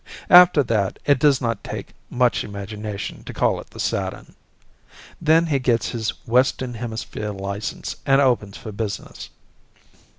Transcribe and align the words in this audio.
After 0.31 0.63
that, 0.63 0.97
it 1.05 1.19
does 1.19 1.41
not 1.41 1.63
take 1.63 1.93
much 2.09 2.43
imagination 2.43 3.23
to 3.25 3.33
call 3.35 3.61
it 3.61 3.69
the 3.69 3.79
Saturn. 3.79 4.33
Then 5.21 5.45
he 5.45 5.59
gets 5.59 5.89
his 5.89 6.09
Western 6.25 6.73
Hemisphere 6.73 7.29
license 7.31 7.97
and 8.03 8.19
opens 8.19 8.57
for 8.57 8.71
business. 8.71 9.29